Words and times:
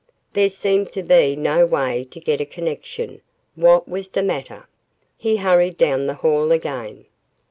There 0.33 0.49
seemed 0.49 0.91
to 0.93 1.03
be 1.03 1.35
no 1.35 1.63
way 1.63 2.05
to 2.05 2.19
get 2.19 2.41
a 2.41 2.45
connection. 2.47 3.21
What 3.53 3.87
was 3.87 4.09
the 4.09 4.23
matter? 4.23 4.67
He 5.15 5.37
hurried 5.37 5.77
down 5.77 6.07
the 6.07 6.15
hall 6.15 6.51
again. 6.51 7.05